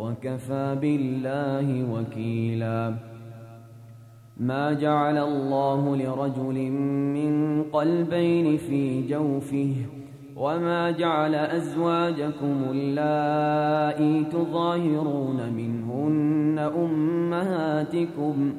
وكفى 0.00 0.76
بالله 0.80 1.68
وكيلا. 1.92 2.94
ما 4.36 4.72
جعل 4.72 5.18
الله 5.18 5.96
لرجل 5.96 6.70
من 7.16 7.62
قلبين 7.62 8.56
في 8.56 9.08
جوفه 9.08 9.74
وما 10.36 10.90
جعل 10.90 11.34
أزواجكم 11.34 12.64
اللائي 12.70 14.24
تظاهرون 14.24 15.52
منهن 15.52 16.58
أمهاتكم 16.76 18.52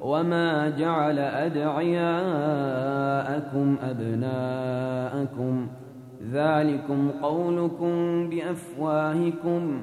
وما 0.00 0.70
جعل 0.70 1.18
أدعياءكم 1.18 2.16
أبناءكم. 3.82 5.66
ذلكم 6.32 7.10
قولكم 7.22 8.28
بأفواهكم. 8.30 9.82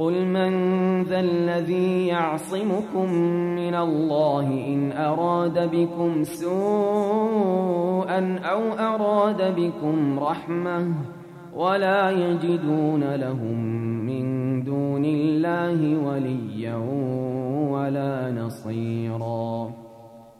قل 0.00 0.24
من 0.26 0.52
ذا 1.02 1.20
الذي 1.20 2.06
يعصمكم 2.06 3.12
من 3.54 3.74
الله 3.74 4.46
إن 4.66 4.92
أراد 4.92 5.70
بكم 5.70 6.24
سوءا 6.24 6.60
أو 8.44 8.72
أراد 8.72 9.54
بكم 9.56 10.18
رحمة 10.18 10.94
ولا 11.56 12.10
يجدون 12.10 13.14
لهم 13.14 13.58
من 14.06 14.24
دون 14.64 15.04
الله 15.04 15.96
وليا 16.06 16.76
ولا 17.70 18.30
نصيرا 18.30 19.70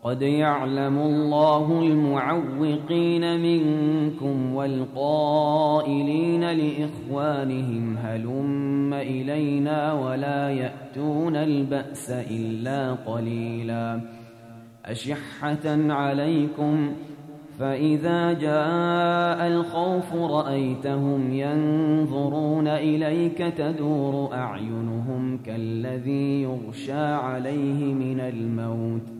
قد 0.02 0.23
يعلم 0.23 0.99
الله 0.99 1.81
المعوقين 1.82 3.41
منكم 3.41 4.55
والقائلين 4.55 6.44
لإخوانهم 6.44 7.97
هلم 7.97 8.94
إلينا 8.94 9.93
ولا 9.93 10.50
يأتون 10.50 11.37
البأس 11.37 12.11
إلا 12.11 12.93
قليلا. 12.93 14.00
أشحة 14.85 15.93
عليكم 15.93 16.93
فإذا 17.58 18.32
جاء 18.32 19.47
الخوف 19.47 20.14
رأيتهم 20.14 21.32
ينظرون 21.32 22.69
إليك 22.69 23.38
تدور 23.38 24.35
أعينهم 24.35 25.38
كالذي 25.38 26.43
يغشى 26.43 27.02
عليه 27.02 27.94
من 27.94 28.20
الموت. 28.20 29.19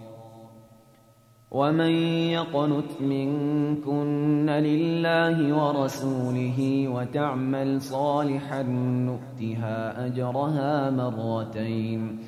ومن 1.51 1.91
يقنت 2.31 3.01
منكن 3.01 4.49
لله 4.49 5.53
ورسوله 5.55 6.87
وتعمل 6.87 7.81
صالحا 7.81 8.61
نؤتها 9.07 10.05
أجرها 10.05 10.89
مرتين 10.89 12.19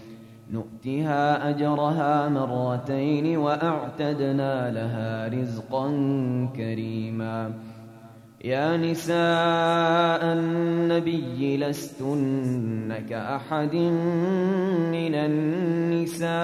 نؤتها 0.52 1.50
أجرها 1.50 2.30
مرتين 2.30 3.38
وأعتدنا 3.38 4.72
لها 4.72 5.28
رزقا 5.28 5.88
كريما 6.56 7.54
يا 8.44 8.78
نساء 8.78 10.34
النبي 10.34 11.58
لستن 11.58 12.94
كأحد 13.10 13.76
من 14.92 15.16
النساء 15.16 16.44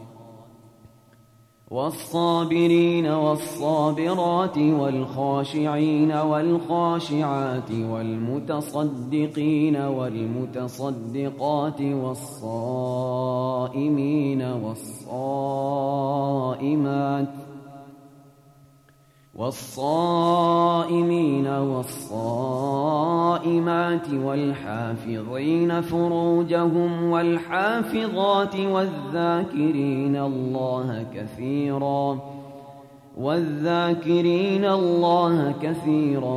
والصابرين 1.71 3.07
والصابرات 3.07 4.57
والخاشعين 4.57 6.11
والخاشعات 6.11 7.71
والمتصدقين 7.71 9.77
والمتصدقات 9.77 11.81
والصائمين 11.81 13.21
والصائمات 14.41 15.81
والصائمين 19.35 21.47
والصائمات 21.47 23.30
والحافظين 24.13 25.81
فروجهم 25.81 27.03
والحافظات 27.03 28.55
والذاكرين 28.55 30.15
الله 30.15 31.05
كثيرا 31.15 32.19
والذاكرين 33.17 34.65
الله 34.65 35.53
كثيرا 35.61 36.35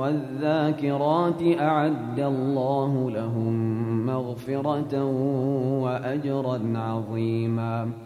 والذاكرات 0.00 1.42
أعد 1.60 2.20
الله 2.20 3.10
لهم 3.10 4.06
مغفرة 4.06 5.04
وأجرا 5.82 6.60
عظيماً 6.74 8.05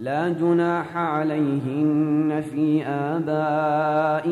لا 0.00 0.28
جناح 0.28 0.96
عليهن 0.96 2.42
في 2.52 2.86
آبائهن 2.86 4.28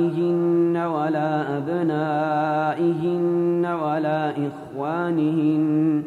ولا 0.76 1.58
أبنائهن 1.58 3.18
ولا 3.66 4.30
إخوانهن 4.30 6.02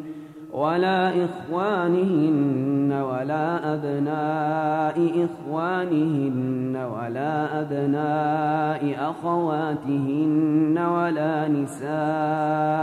ولا 0.52 1.24
إخوانهن 1.24 2.92
ولا 2.92 3.74
أبناء 3.74 5.26
إخوانهن 5.26 6.76
ولا 6.76 7.60
أبناء 7.60 9.10
أخواتهن 9.10 10.78
ولا 10.78 11.48
نسائهن 11.48 12.82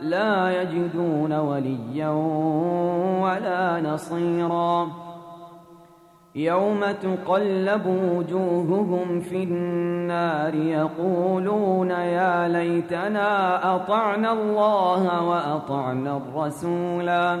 لا 0.00 0.62
يجدون 0.62 1.32
وليا 1.32 2.08
ولا 3.22 3.80
نصيرا. 3.80 4.88
يوم 6.34 6.80
تقلب 6.80 7.86
وجوههم 7.86 9.20
في 9.20 9.42
النار 9.42 10.54
يقولون 10.54 11.90
يا 11.90 12.48
ليتنا 12.48 13.30
أطعنا 13.76 14.32
الله 14.32 15.24
وأطعنا 15.24 16.16
الرسولا. 16.16 17.40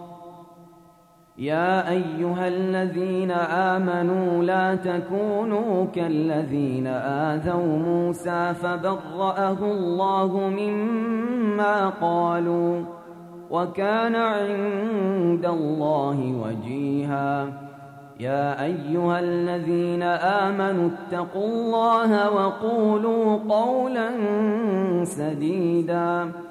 يا 1.41 1.89
أيها 1.89 2.47
الذين 2.47 3.31
آمنوا 3.31 4.43
لا 4.43 4.75
تكونوا 4.75 5.85
كالذين 5.95 6.87
آذوا 6.87 7.77
موسى 7.77 8.53
فبرأه 8.53 9.57
الله 9.61 10.37
مما 10.37 11.89
قالوا 11.89 12.81
وكان 13.49 14.15
عند 14.15 15.45
الله 15.45 16.33
وجيها. 16.43 17.47
يا 18.19 18.63
أيها 18.63 19.19
الذين 19.19 20.03
آمنوا 20.03 20.89
اتقوا 20.89 21.47
الله 21.47 22.31
وقولوا 22.31 23.39
قولا 23.49 24.09
سديداً. 25.03 26.50